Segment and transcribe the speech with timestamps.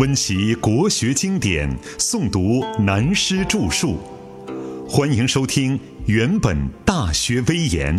[0.00, 3.98] 温习国学经典，诵读南师著述。
[4.88, 6.56] 欢迎收听《原本
[6.86, 7.94] 大学威严》，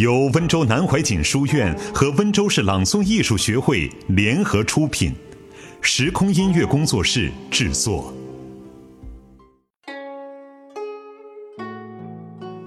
[0.00, 5.12] 由温州南怀瑾书院和温州市朗诵艺术学会联合出品，
[5.82, 8.10] 时空音乐工作室制作。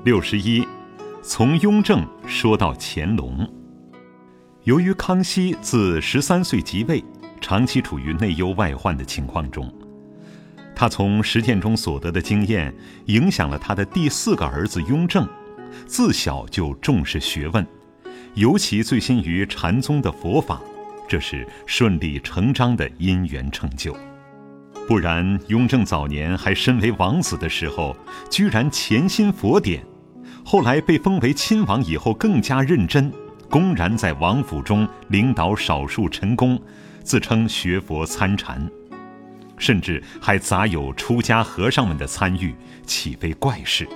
[0.05, 0.63] 六十一，
[1.23, 3.51] 从雍正说到乾隆。
[4.65, 7.03] 由于康熙自十三岁即位。
[7.41, 9.71] 长期处于内忧外患的情况中，
[10.75, 12.73] 他从实践中所得的经验，
[13.05, 15.27] 影响了他的第四个儿子雍正，
[15.85, 17.65] 自小就重视学问，
[18.35, 20.61] 尤其醉心于禅宗的佛法，
[21.07, 23.95] 这是顺理成章的因缘成就。
[24.87, 27.95] 不然，雍正早年还身为王子的时候，
[28.29, 29.81] 居然潜心佛典；
[30.45, 33.11] 后来被封为亲王以后，更加认真，
[33.49, 36.57] 公然在王府中领导少数臣工。
[37.07, 38.69] 自称学佛参禅，
[39.57, 42.53] 甚至还杂有出家和尚们的参与，
[42.85, 43.87] 岂非怪事？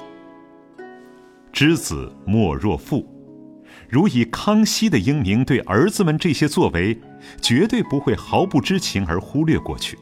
[1.51, 3.05] 知子莫若父，
[3.89, 6.97] 如以康熙的英明对儿子们这些作为，
[7.41, 9.99] 绝对不会毫不知情而忽略过去。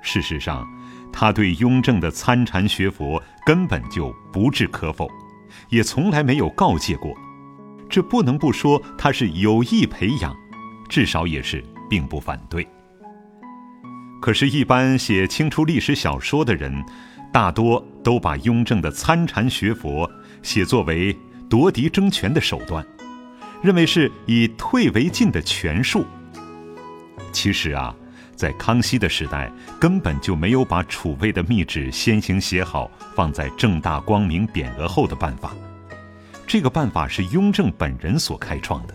[0.00, 0.66] 事实上，
[1.12, 5.06] 他对雍正的参禅学佛根本就不置可否，
[5.68, 7.14] 也从来没有告诫过。
[7.90, 10.34] 这不能不说他是有意培养，
[10.88, 11.62] 至少也是。
[11.90, 12.66] 并不反对。
[14.22, 16.82] 可是，一般写清初历史小说的人，
[17.32, 20.10] 大多都把雍正的参禅学佛
[20.42, 21.14] 写作为
[21.48, 22.86] 夺嫡争权的手段，
[23.62, 26.04] 认为是以退为进的权术。
[27.32, 27.94] 其实啊，
[28.36, 35.54] 在康熙的时代，根本就没有把储位的密旨先行写好，放在正大光明匾额后的办法。
[36.46, 38.94] 这个办法是雍正本人所开创的。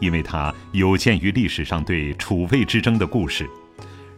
[0.00, 3.48] 因为他有鉴于历史上对储位之争的故事，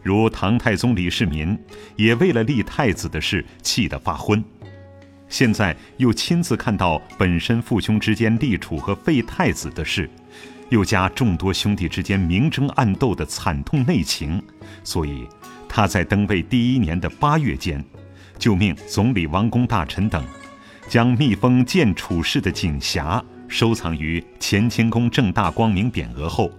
[0.03, 1.57] 如唐太宗李世民
[1.95, 4.43] 也为了立太子的事气得发昏，
[5.29, 10.09] 现在又亲自看到本身父兄之间立储和废太子的事，
[10.69, 14.41] 又加众多兄弟之间明争暗斗的惨痛内情，
[14.83, 15.27] 所以
[15.67, 17.83] 他在登位第一年的八月间，
[18.37, 20.23] 就命总理王公大臣等，
[20.87, 23.21] 将密封建储事的锦匣。
[23.47, 26.51] 收藏于乾清宫正大光明匾额后，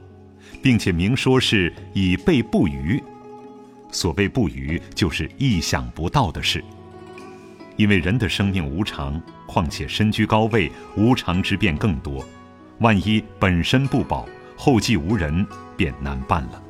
[0.62, 3.02] 并且明说是以备不虞。
[3.90, 6.62] 所谓不虞，就是意想不到的事。
[7.76, 12.26] 因为人的生命无常，况且身居高位，无常之变更多。
[12.80, 15.46] 万一本身不保，后继无人，
[15.76, 16.62] 便难办了。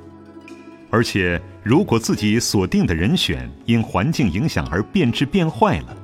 [0.91, 5.97] 而且，如果自己所定的人选因环境影响而变质变坏了，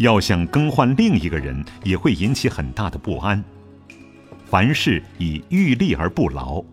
[0.00, 3.42] 要想更换另一个人，也会引起很大的不安。
[4.46, 6.64] 凡事以欲立而不劳，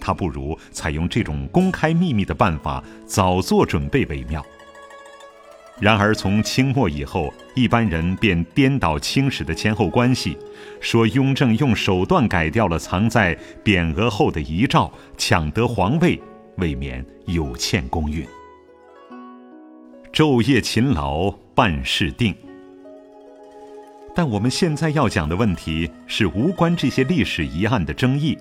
[0.00, 4.44] 他不如采用这种公开秘密的办法，早做准备为妙。
[5.80, 10.38] 然而从清末以后，一般人便颠倒清史的前后关系，
[10.80, 16.20] 说雍正用手段改掉了藏在匾额后的遗诏，抢得皇位，
[16.58, 18.24] 未免有欠公允。
[20.12, 22.32] 昼夜勤劳，办事定。
[24.14, 28.36] 但我们现在要讲的问题是无关这些历史疑案的争议，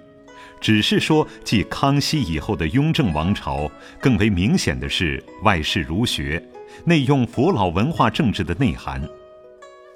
[0.60, 6.44] 只是说继康熙以后的雍正王朝更为明显的是外事儒学，
[6.86, 9.02] 内用佛老文化政治的内涵。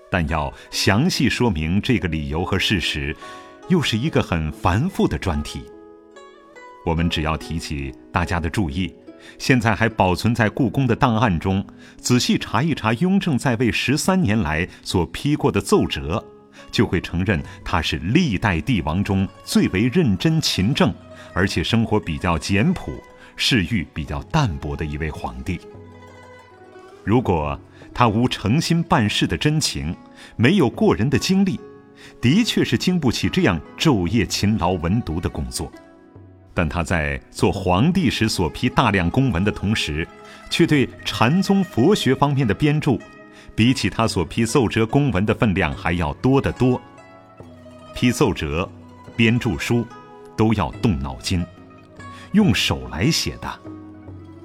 [0.09, 3.15] 但要详细说明这个理由和事实，
[3.67, 5.63] 又是一个很繁复的专题。
[6.85, 8.93] 我们只要提起大家的注意。
[9.37, 11.65] 现在还保存在故宫的档案中，
[11.97, 16.23] 仔细查一查雍正在位十三年来所批过的奏折，
[16.71, 20.93] 就会承认他是历代帝王中最为认真勤政，
[21.33, 22.91] 而且生活比较简朴、
[23.35, 25.59] 嗜欲比较淡薄的一位皇帝。
[27.03, 27.59] 如果
[27.93, 29.95] 他无诚心办事的真情，
[30.35, 31.59] 没有过人的经历，
[32.21, 35.71] 的确是经不起这样昼夜勤劳文读的工作。
[36.53, 40.07] 但他在做皇帝时所批大量公文的同时，
[40.49, 42.97] 却对禅宗佛学方面的编著，
[43.55, 46.79] 比起他所批奏折公文的分量还要多得多。
[47.95, 48.69] 批奏折、
[49.15, 49.85] 编著书，
[50.35, 51.45] 都要动脑筋，
[52.33, 53.59] 用手来写的。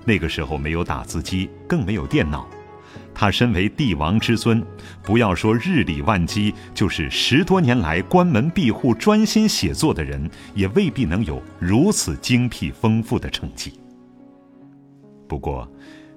[0.05, 2.49] 那个时候没有打字机，更没有电脑。
[3.21, 4.65] 他身为帝王之尊，
[5.03, 13.73] 不要说日理万机，就是十多年来关门闭户专心写作的人，也未必能有如此精辟丰富的成绩。
[15.27, 15.69] 不过，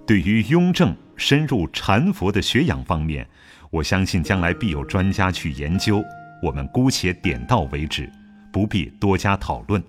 [0.05, 3.27] 对于雍正深入禅佛的学养方面，
[3.71, 6.03] 我相信将来必有专家去研究。
[6.43, 8.07] 我们姑且点到为止，
[8.53, 9.83] 不必多加讨论。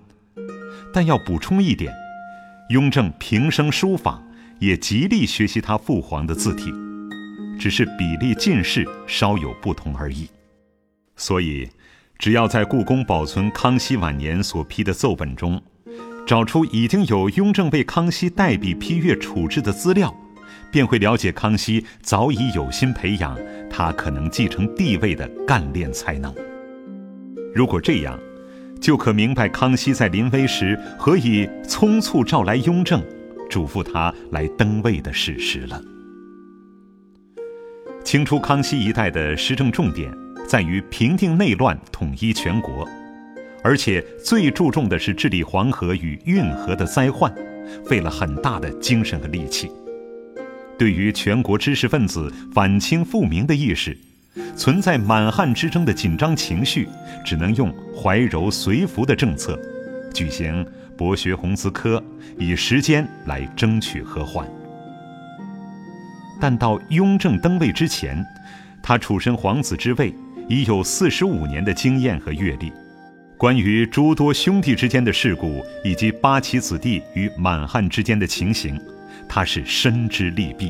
[0.91, 1.93] 但要补充一点，
[2.69, 4.19] 雍正平生书法，
[4.57, 6.73] 也极力学习他父皇的字体，
[7.59, 10.27] 只是比例近似，稍有不同而已。
[11.15, 11.69] 所以，
[12.17, 15.61] 只要在故宫保存康熙晚年所批的奏本中，
[16.25, 20.13] 找出已经有雍正为康熙代笔批阅处置的资料，
[20.71, 23.37] 便会了解康熙早已有心培养
[23.69, 26.33] 他可能继承帝位的干练才能。
[27.53, 28.19] 如果这样，
[28.81, 33.03] 就可明白康熙在临危时何以匆促召来雍正，
[33.49, 35.81] 嘱咐他来登位的事实了。
[38.03, 40.11] 清初康熙一代的施政重点
[40.47, 42.87] 在于平定内乱、统一全国，
[43.63, 47.33] 而且最注重的是治理黄河与运河的灾患，
[47.85, 49.71] 费了很大的精神和力气。
[50.77, 53.97] 对于全国知识分子反清复明的意识。
[54.55, 56.87] 存在满汉之争的紧张情绪，
[57.23, 59.59] 只能用怀柔随服的政策，
[60.11, 60.65] 举行
[60.97, 62.03] 博学鸿词科，
[62.39, 64.47] 以时间来争取和缓。
[66.43, 68.21] 但到雍正登位之前，
[68.81, 70.13] 他处身皇子之位，
[70.49, 72.69] 已有四十五年的经验和阅历，
[73.37, 78.77] 关于诸多兄弟之间的事故，以及八旗子弟与满汉之间的情形，
[79.29, 80.69] 他是深知利弊。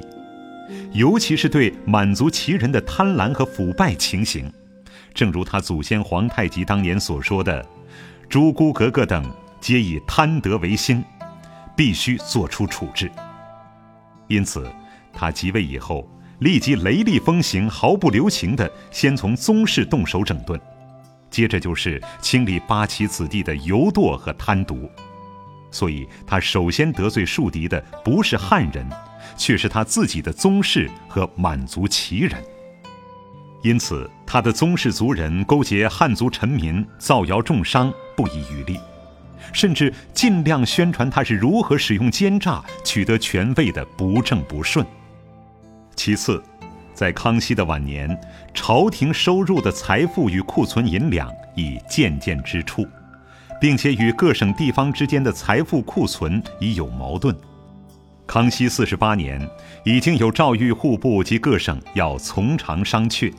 [0.91, 4.47] 尤其是对满族旗人的贪婪和腐败情形，
[5.11, 7.65] 正如他祖先皇太极当年所说的
[8.29, 9.25] ：“诸姑格格等
[9.59, 11.03] 皆以贪得为心，
[11.75, 13.09] 必须做出处置。”
[14.29, 14.71] 因此，
[15.13, 20.59] 他即位以后，立即雷厉风行，毫不留情地先从宗室动手整顿，
[21.29, 24.89] 接着就是清理八旗子弟的游惰和贪渎。
[25.71, 28.85] 所以，他首先得罪树敌的不是汉人。
[29.35, 32.33] 却是他自己的宗室和满族旗人，
[33.63, 38.79] 因此他的宗室族人勾结汉族臣民，造谣重伤，不遗余力，
[39.51, 44.85] 甚至尽量宣传他是如何使用奸诈取得权位的不正不顺。
[45.95, 46.41] 其次，
[46.93, 48.19] 在康熙的晚年，
[48.53, 52.85] 朝廷收入的财富与库存银两已渐渐支出，
[53.61, 57.35] 并且与各省地方之间的财富库存已有矛盾。
[58.25, 59.47] 康熙四十八年，
[59.83, 63.31] 已经有诏谕户部及各省要从长商榷，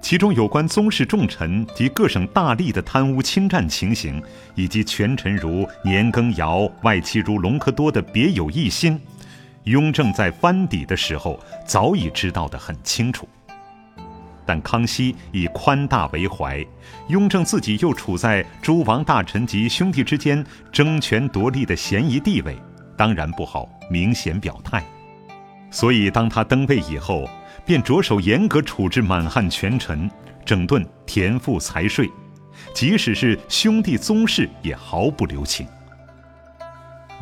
[0.00, 4.22] 其中有关宗室重臣及各省大吏的贪污侵占情形，
[4.54, 9.00] 以及权臣如年羹尧、外戚如隆科多的别有一心，
[9.64, 13.28] 雍正在藩邸的时候早已知道得很清楚。
[14.44, 16.64] 但康熙以宽大为怀，
[17.08, 22.56] 雍正自己又处在诸王大臣及兄弟之间争权夺利的嫌疑地位。
[22.96, 24.84] 当然不好明显表态，
[25.70, 27.28] 所以当他登位以后，
[27.64, 30.10] 便着手严格处置满汉权臣，
[30.44, 32.10] 整顿田赋财税，
[32.74, 35.66] 即使是兄弟宗室也毫不留情。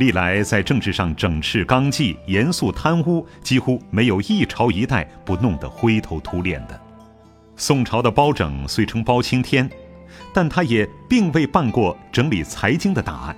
[0.00, 6.81] 历来在政治上整治纲纪、严肃贪污，几乎没有一朝一代不弄得灰头土脸的。
[7.55, 9.70] 宋朝的包拯虽称包青天，
[10.32, 13.37] 但他也并未办过整理财经的大案。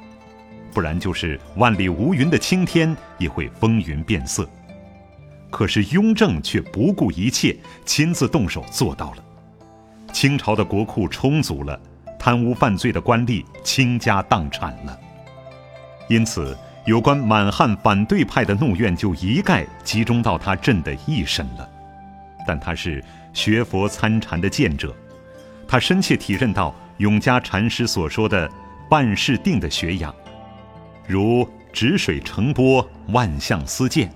[0.73, 4.49] 不然就是万里无云的青天也会风云变色。
[5.51, 7.55] 可是雍正却不顾一切，
[7.85, 9.25] 亲自动手做到了。
[10.13, 11.79] 清朝的国库充足了，
[12.19, 14.99] 贪污犯罪的官吏倾家荡产了。
[16.09, 21.69] 因此，有关满汉反对派的怒怨就一概集中到他朕的一身了。
[22.47, 24.95] 但他是学佛参禅的见者，
[25.67, 28.51] 他深切体认到永嘉禅师所说的
[28.91, 30.15] “半世定”的学养。
[31.07, 34.13] 如止水成波，万象思见。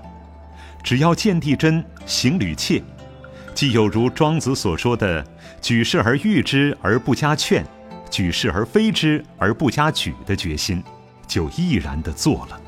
[0.83, 2.83] 只要见地真，行履切，
[3.55, 5.25] 既有如庄子所说的
[5.63, 7.65] “举事而誉之而不加劝，
[8.11, 10.83] 举事而非之而不加沮”的决心，
[11.27, 12.61] 就毅然地做了。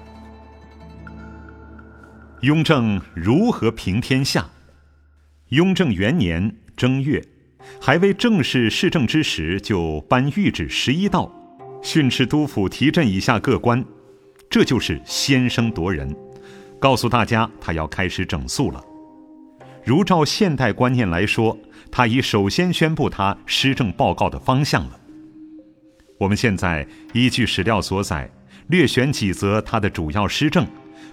[2.42, 4.48] 雍正如何平天下？
[5.48, 7.24] 雍正元年正月，
[7.80, 11.32] 还未正式施政之时，就颁谕旨十一道，
[11.82, 13.84] 训斥督府提镇以下各官。
[14.50, 16.14] 这就是先声夺人，
[16.78, 18.84] 告诉大家他要开始整肃了。
[19.84, 21.58] 如照现代观念来说，
[21.90, 25.00] 他已首先宣布他施政报告的方向了。
[26.18, 28.30] 我们现在依据史料所载，
[28.68, 30.66] 略选几则他的主要施政，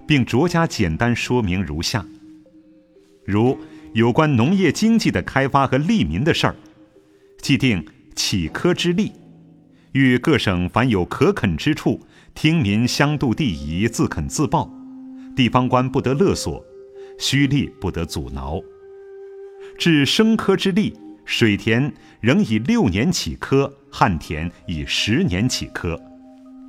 [0.07, 2.05] 并着加简单说明如下：
[3.25, 3.57] 如
[3.93, 6.55] 有关农业经济的开发和利民的事儿，
[7.41, 9.11] 既定起科之例，
[9.93, 11.99] 欲各省凡有可垦之处。
[12.33, 14.69] 听民相度地宜，自垦自报，
[15.37, 16.61] 地方官不得勒索，
[17.17, 18.59] 虚吏不得阻挠。
[19.77, 20.93] 至生科之例，
[21.23, 25.97] 水田仍以六年起科，旱田以十年起科，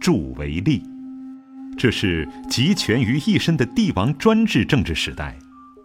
[0.01, 0.83] 助为利。
[1.79, 5.37] 这是集权于一身的帝王专制政治时代，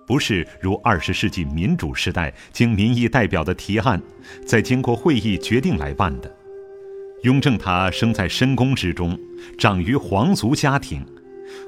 [0.07, 4.01] 不是如二十世纪民主时代经民意代表的提案，
[4.45, 6.33] 再经过会议决定来办的。
[7.23, 9.19] 雍正他生在深宫之中，
[9.57, 11.05] 长于皇族家庭，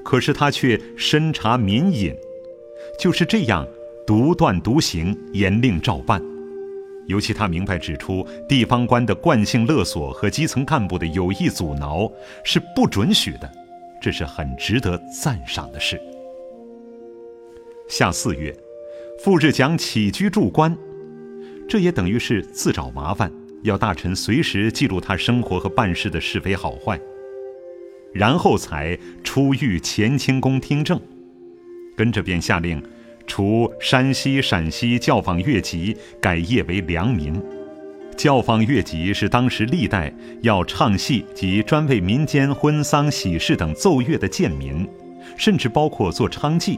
[0.04, 2.14] 可是他却深察民隐，
[2.98, 3.68] 就是这样
[4.08, 6.20] 独断独行，严令照办。
[7.08, 12.12] 尤其他明白指出，地方官的惯性勒索和基层干部的有意阻挠
[12.44, 13.52] 是不准许的，
[14.02, 16.00] 这是很值得赞赏的事。
[17.90, 18.56] 夏四月，
[19.20, 20.76] 赴日讲起居住官，
[21.68, 23.32] 这也等于是自找麻烦。
[23.64, 27.00] 要大臣随时记录他生活和办事的是非好坏，
[28.14, 31.00] 然后才出御乾清宫听政。
[31.96, 32.84] 跟着便下令，
[33.26, 37.42] 除山西、陕西教坊乐籍，改业为良民。
[38.16, 44.88] 教坊乐籍是当时历代要唱戏及专为民间婚丧喜事等奏乐的贱民，
[45.36, 46.78] 甚至包括做娼妓。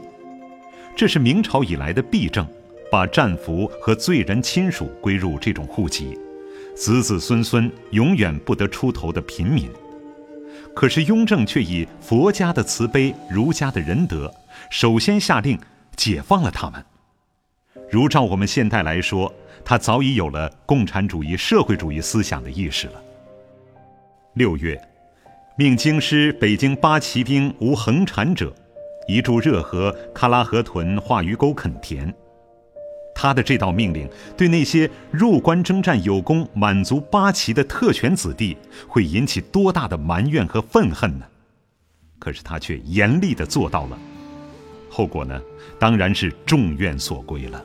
[0.96, 2.46] 这是明朝以来的弊政，
[2.90, 6.18] 把战俘和罪人亲属归入这种户籍。
[6.74, 9.68] 子子孙孙永远不得出头的平民，
[10.74, 14.32] 可是雍正却以佛家的慈悲、儒家的仁德，
[14.70, 15.58] 首先下令
[15.96, 16.84] 解放了他们。
[17.90, 19.32] 如照我们现代来说，
[19.64, 23.02] 他早已有了共产主义、社会主义思想的意识了。
[24.34, 24.80] 六月，
[25.56, 28.54] 命京师北京八旗兵无恒产者，
[29.08, 32.12] 移驻热河、喀拉河屯、化鱼沟垦田。
[33.14, 41.24] 他的这道命令，对那些入关征战有功、满族八旗的特权子弟，会引起多大的埋怨和愤恨呢？
[42.18, 43.98] 可是他却严厉地做到了，
[44.96, 45.38] 后果呢，
[45.78, 47.62] 当然是众怨所归了。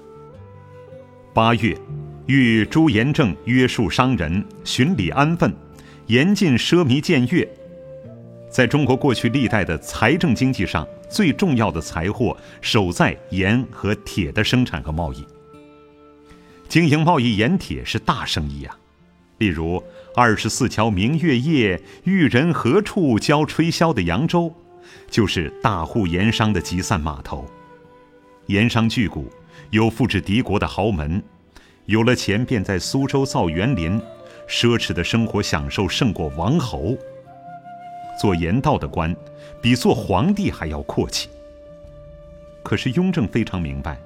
[1.33, 1.77] 八月，
[2.27, 5.55] 谕朱延政约束商人，循礼安分，
[6.07, 7.50] 严禁奢靡僭越。
[8.50, 15.25] 在中国过去历代的财政经济上，最重要的财货守在盐和铁的生产和贸易。
[16.67, 18.77] 经营贸易盐铁是大生意啊，
[19.38, 19.81] 例如
[20.17, 24.53] 二十四桥明月夜，玉人何处教吹箫的扬州，
[25.09, 27.45] 就是大户盐商的集散码头。
[28.47, 29.21] 盐商巨贾
[29.69, 31.21] 有富至敌国的豪门，
[31.85, 34.01] 有了钱便在苏州造园林，
[34.47, 36.97] 奢侈的生活享受胜过王侯。
[38.19, 39.15] 做盐道的官，
[39.61, 41.29] 比做皇帝还要阔气。
[42.63, 43.97] 可是雍正非常明白。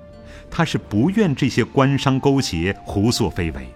[0.51, 3.67] 他是不愿这些官商勾结、胡作非为，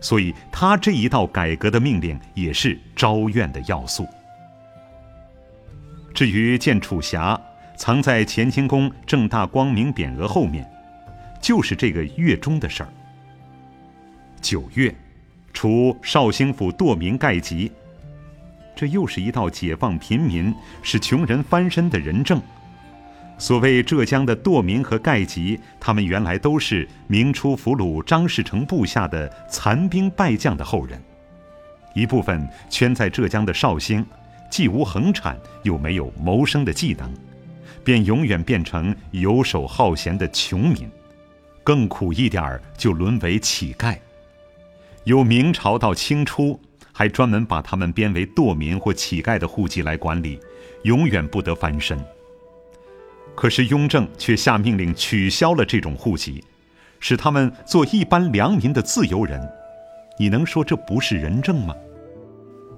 [0.00, 4.06] 所以他这一道改革的命令也是招怨的要素。
[6.14, 7.38] 至于见楚霞
[7.76, 10.64] 藏在乾清宫正大光明匾额后面，
[11.42, 12.88] 就是这个月中的事儿。
[14.40, 14.94] 九月，
[15.52, 17.72] 除绍兴府堕民盖籍，
[18.76, 22.40] 这又是一道解放贫民、使穷人翻身的仁政。
[23.36, 31.02] 所谓浙江的堕民和盖籍，他们原来都是明初俘虏张士诚部下的残兵败将的后人，
[31.92, 34.06] 一部分圈在浙江的绍兴，
[34.54, 37.12] 既无横产，又没有谋生的技能，
[37.82, 40.88] 便永远变成游手好闲的穷民，
[41.64, 43.98] 更苦一点儿就沦为乞丐。
[45.02, 46.56] 由明朝到清初，
[46.92, 50.38] 还专门把他们编为堕民或乞丐的户籍来管理，
[50.84, 51.98] 永远不得翻身。
[53.34, 56.44] 可是雍正却下命令取消了这种户籍，
[57.00, 59.44] 使他们做一般良民的自由人。
[60.16, 61.74] 你能说这不是仁政吗？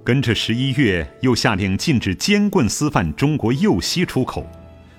[0.07, 4.49] 跟着十一月又下令禁止尖棍私贩中国右西出口，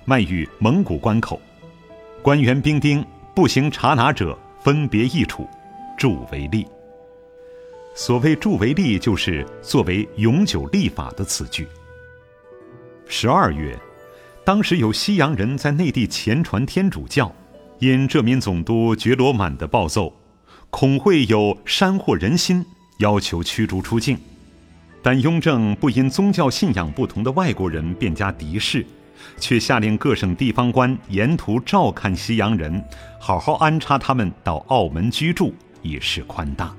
[0.05, 1.41] 卖于蒙古关口。
[2.21, 5.49] 官员兵丁不行查拿者，分别议处，
[5.97, 6.63] 助为例。
[7.95, 11.67] 所谓助为例，就是作为永久立法的词句。
[13.07, 13.75] 十二月。
[14.45, 17.33] 当时有西洋人在内地前传天主教，
[17.79, 20.13] 因这名总督觉罗满的暴奏，
[20.69, 22.63] 恐会有煽惑人心，
[22.99, 24.15] 要求驱逐出境。
[25.01, 28.85] 但雍正不因宗教信仰不同的外国人便加敌视，
[29.37, 32.83] 却下令各省地方官沿途照看西洋人，
[33.19, 36.75] 好好安插他们到澳门居住，以示宽大。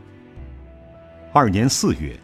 [1.32, 2.18] 二年四月，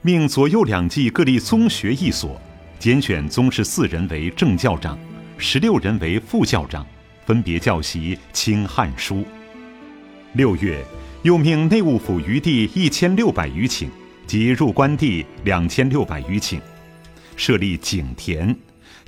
[0.00, 2.40] 命左右两季各立宗学一所。
[2.78, 4.98] 拣选宗室四人为正教长，
[5.38, 6.86] 十六人为副教长，
[7.24, 9.24] 分别教习清汉书。
[10.34, 10.84] 六月，
[11.22, 13.88] 又命内务府余地一千六百余顷，
[14.26, 16.60] 即入关地两千六百余顷，
[17.36, 18.56] 设立井田，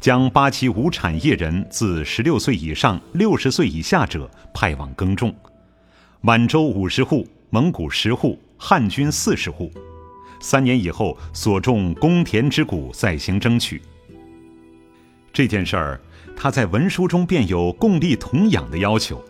[0.01, 5.35] 将八旗无产业人自十六岁以上六十岁以下者派往耕种。
[6.21, 9.73] 满洲五十户，蒙古十户，汉军四十户。
[10.41, 13.81] 三年以后，所种公田之谷再行争取。
[15.33, 16.01] 这件事儿，
[16.37, 19.23] 他在文书中便有共立同养的要求。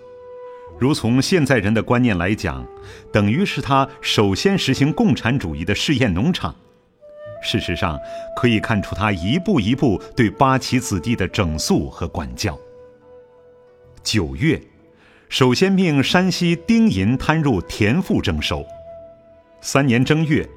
[0.79, 2.67] 如从现在人的观念来讲，
[3.13, 6.55] 等于是他首先实行共产主义的试验农场。
[7.43, 7.99] 事实上，
[8.37, 12.59] 可以看出他一步一步对八旗子弟的整肃和管教。
[14.03, 14.61] 九月，
[15.29, 18.65] 首先命山西丁银摊入田赋征收。
[19.61, 20.49] 三年正月，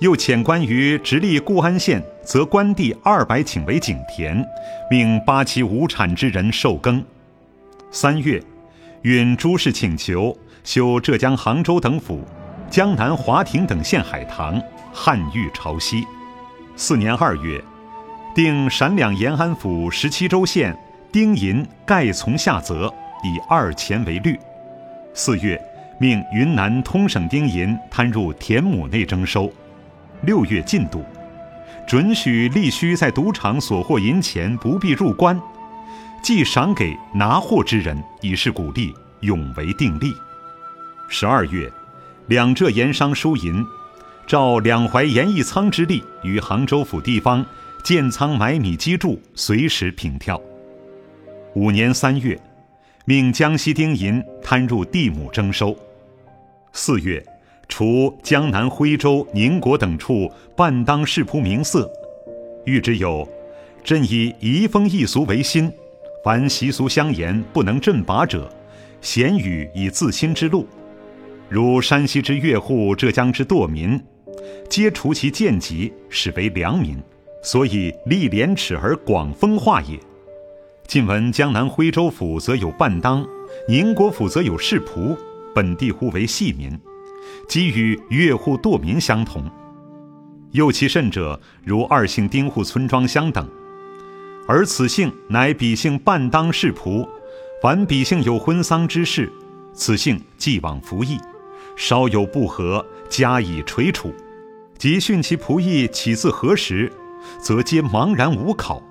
[0.00, 4.44] 又遣官于直隶固安县，择官地二百顷为井田，
[4.90, 7.04] 命八旗无产之人受耕。
[7.90, 8.42] 三月，
[9.02, 12.24] 允诸事请求，修浙江杭州等府、
[12.70, 16.06] 江南华亭等县海棠，汉御朝夕。
[16.76, 17.60] 四年二月，
[18.32, 20.76] 定陕两延安府十七州县。
[21.10, 22.90] 丁银盖从下泽，
[23.22, 24.38] 以二钱为率。
[25.12, 25.60] 四月，
[25.98, 29.52] 命云南通省丁银摊入田亩内征收。
[30.22, 31.04] 六月进度，
[31.86, 35.38] 准许吏须在赌场所获银钱不必入关，
[36.22, 40.14] 既赏给拿货之人，以示鼓励，永为定例。
[41.08, 41.70] 十二月，
[42.28, 43.64] 两浙盐商输银，
[44.24, 47.44] 照两淮盐一仓之例，于杭州府地方
[47.82, 50.40] 建仓买米积贮，随时平跳。
[51.54, 52.40] 五年三月，
[53.04, 55.76] 命江西丁银摊入地亩征收。
[56.72, 57.20] 四月，
[57.66, 61.90] 除江南徽州、宁国等处半当世仆名色，
[62.64, 63.28] 谕之有：
[63.82, 65.70] 朕以移风易俗为心，
[66.24, 68.48] 凡习俗相沿不能振拔者，
[69.00, 70.68] 咸与以自新之路。
[71.48, 74.00] 如山西之越户、浙江之堕民，
[74.70, 76.96] 皆除其贱籍，使为良民，
[77.42, 79.98] 所以立廉耻而广风化也。
[80.86, 83.26] 近闻江南徽州府则有半当，
[83.68, 85.16] 宁国府则有世仆，
[85.52, 86.78] 本地户为细民，
[87.48, 89.50] 即与越户堕民相同。
[90.52, 93.48] 又其甚者，如二姓丁户村庄相等，
[94.46, 97.08] 而此姓乃彼姓半当世仆，
[97.62, 99.32] 凡彼姓有婚丧之事，
[99.72, 101.18] 此姓既往服役，
[101.76, 104.12] 稍有不和，加以垂处，
[104.76, 106.92] 即训其仆役起自何时，
[107.40, 108.82] 则皆茫然无考。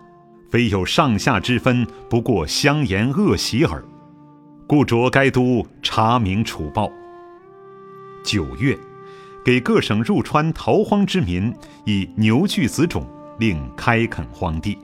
[0.50, 3.84] 非有上下之分，不过相言恶习耳，
[4.68, 6.90] 故着该都查明处报。
[8.24, 8.78] 九月，
[9.46, 11.54] 给各省入川逃荒之民
[11.86, 13.06] 以牛具子种，
[13.40, 14.78] 令开垦荒地。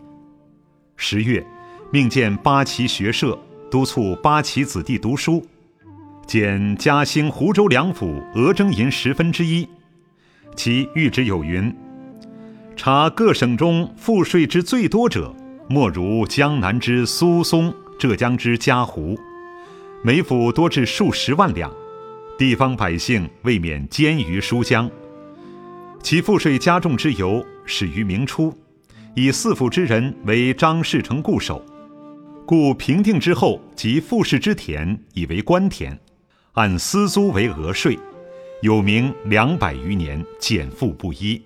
[0.99, 1.45] 十月，
[1.91, 3.37] 命建八旗学社，
[3.69, 5.45] 督促八旗子弟读书，
[6.25, 9.67] 减嘉兴、湖州两府额征银十分之一。
[10.55, 11.73] 其谕旨有云：
[12.75, 15.33] 查各省中赋税之最多者。
[15.69, 19.19] 莫如江南之苏松，浙江之嘉湖，
[20.01, 21.71] 每府多至数十万两，
[22.37, 24.89] 地方百姓未免奸于书江。
[26.01, 28.57] 其赋税加重之由始于明初，
[29.17, 31.59] 以四府之人为张士诚固守，
[32.45, 35.97] 故平定之后，即复氏之田以为官田，
[36.53, 37.97] 按私租为额税，
[38.61, 41.41] 有名两百余年，减赋不一。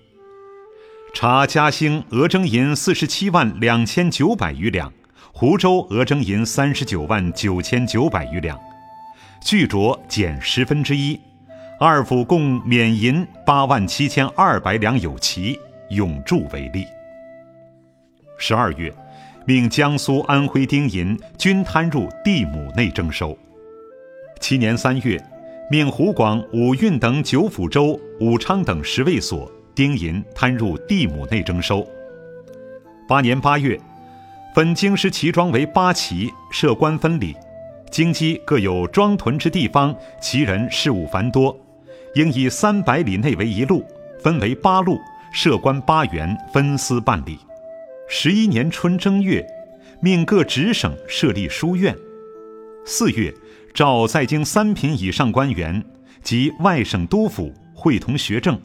[1.14, 4.92] 查嘉兴额征银四十七万两千九百余两，
[5.32, 8.60] 湖州额征银三十九万九千九百余两，
[9.42, 11.18] 据着减十分之一，
[11.80, 15.58] 二府共免银八万七千二百两有奇，
[15.88, 16.84] 永铸为例。
[18.44, 18.92] 十二月，
[19.46, 23.38] 命江苏、安徽丁银均摊入地亩内征收。
[24.40, 25.24] 七年三月，
[25.70, 29.48] 命湖广、武运等九府州、武昌等十卫所。
[29.76, 31.86] 丁银摊入地亩内征收。
[33.06, 33.78] 八年八月，
[34.56, 37.36] 分京师齐庄为八旗，设官分理。
[37.92, 41.56] 京畿各有庄屯之地方，其人事务繁多，
[42.16, 43.86] 应以三百里内为一路，
[44.20, 44.98] 分为八路，
[45.32, 47.38] 设官八员，分司办理。
[48.08, 49.44] 十一年春正月，
[50.00, 51.96] 命各直省设立书院。
[52.84, 53.32] 四月，
[53.72, 55.82] 召在京三品以上官员
[56.22, 58.60] 及外省督府会同学政。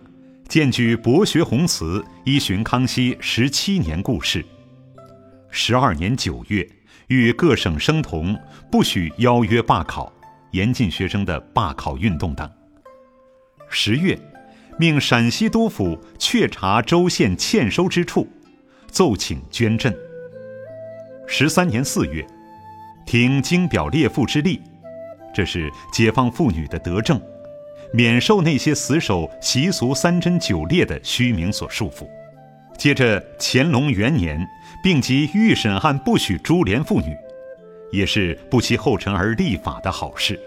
[0.47, 4.43] 荐举博学宏词，依循康熙十七年故事。
[5.50, 6.67] 十二年九月，
[7.08, 8.38] 与各省生同
[8.71, 10.12] 不许邀约罢考，
[10.52, 12.50] 严禁学生的罢考运动等。
[13.69, 14.17] 十月，
[14.78, 18.28] 命陕西督府确查州县欠收之处，
[18.89, 19.93] 奏请捐赈。
[21.28, 22.26] 十三年四月，
[23.06, 24.62] 听京表列赋之例，
[25.34, 27.21] 这是解放妇女的德政。
[27.93, 32.06] 免受那些死守习俗三贞九烈的虚名所束缚。
[32.78, 34.45] 接着乾隆元年，
[34.84, 37.15] 并即御审案不许株连妇女，
[37.91, 40.38] 也是不期后尘而立法的好事。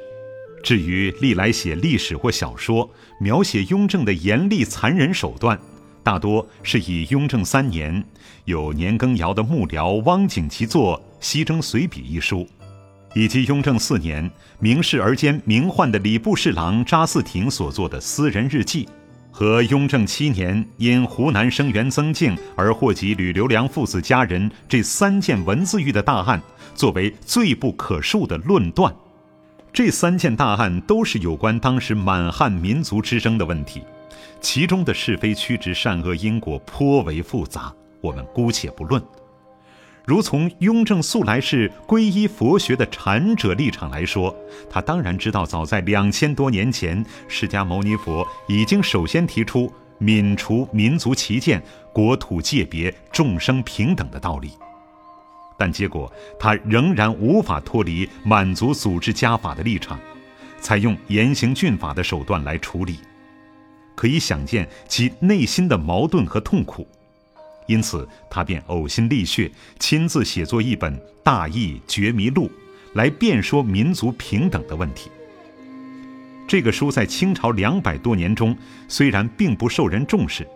[0.63, 5.59] 至于历来写历史或小说描写雍正的严厉残忍手段，
[6.03, 8.03] 大多是以雍正三年
[8.47, 12.47] 有年羹尧的幕僚汪景祺作《西征随笔》一书，
[13.15, 18.89] 以及雍正四年名士而兼名宦的礼部侍郎查嗣庭所作的私人日记，
[19.31, 26.41] 和雍正七年因湖南生员曾静而祸及吕留良父子家人这三件文字狱的大案，
[26.75, 28.95] 作为罪不可恕的论断。
[29.73, 33.83] 这三件大案都是有关当时满汉民族之争的问题。
[34.41, 39.03] 其中的是非曲直、善恶因果颇为复杂，我们姑且不论。
[40.07, 44.35] 如从雍正素来是皈依佛学的禅者立场来说，
[44.69, 54.51] 他当然知道，早在两千多年前，释迦牟尼佛已经首先提出泯除民族歧见、国土界别、众生平等的道理。
[55.57, 60.01] 但结果，他仍然无法脱离满族组织家法的立场，
[60.59, 62.99] 采用严刑峻法的手段来处理。
[64.01, 66.89] 可以想见其内心的矛盾和痛苦，
[67.67, 72.47] 因此他便呕心沥血，亲自写作一本《大义觉迷录》，
[72.95, 75.11] 来辩说民族平等的问题。
[76.49, 78.57] 这个书在清朝两百多年中
[78.89, 80.49] 虽然并不受人重视，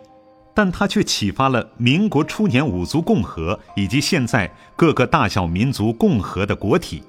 [0.55, 7.03] 但它却启发了民国初年五族共和以及现在各个大小民族共和的国体，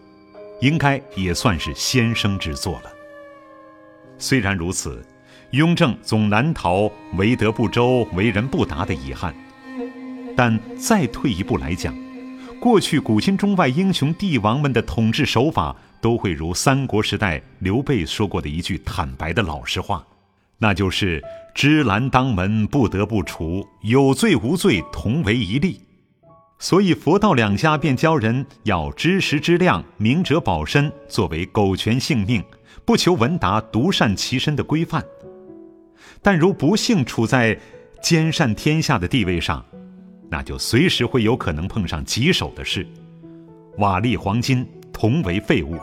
[0.60, 2.92] 应该也算是先生之作了。
[4.18, 5.02] 虽然如此。
[5.52, 9.34] 雍正总难逃为德不周、为人不达的遗憾，
[10.36, 11.94] 但再退一步来讲，
[12.60, 20.04] 过去古今中外英雄帝王们的统治手法，都会如三国时代刘备说过的一句坦白的老实话，
[20.58, 21.22] 那就是
[21.54, 25.80] “芝兰当门，不得不除；有罪无罪，同为一例”。
[26.58, 32.42] 所以佛道两家便教人要知时知量，明哲保身，作为苟全性命、
[32.84, 35.04] 不求闻达、独善其身的规范。
[36.26, 37.56] 但如不幸处在
[38.02, 39.64] 兼善天下的地位上，
[40.28, 42.84] 那就随时会有可能碰上棘手的事。
[43.78, 45.78] 瓦砾黄金同为废物，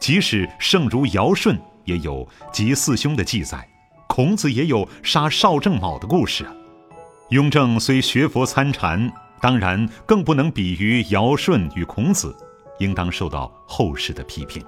[0.00, 3.64] 即使圣如尧舜也有及四兄的记载，
[4.08, 6.52] 孔子也有杀少正卯的故事啊。
[7.28, 12.36] 雍正虽学佛参禅，当然更不能比于尧舜与孔子，
[12.80, 14.60] 应当受到后世的批评。